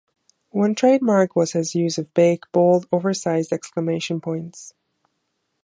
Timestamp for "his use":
1.51-1.99